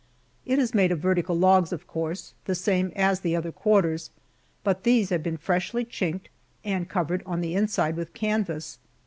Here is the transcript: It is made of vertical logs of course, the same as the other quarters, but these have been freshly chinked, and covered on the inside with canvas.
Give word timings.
It 0.47 0.57
is 0.57 0.73
made 0.73 0.91
of 0.91 0.97
vertical 0.97 1.37
logs 1.37 1.71
of 1.71 1.85
course, 1.85 2.33
the 2.45 2.55
same 2.55 2.91
as 2.95 3.19
the 3.19 3.35
other 3.35 3.51
quarters, 3.51 4.09
but 4.63 4.81
these 4.81 5.11
have 5.11 5.21
been 5.21 5.37
freshly 5.37 5.85
chinked, 5.85 6.27
and 6.63 6.89
covered 6.89 7.21
on 7.23 7.41
the 7.41 7.53
inside 7.53 7.95
with 7.95 8.11
canvas. 8.15 8.79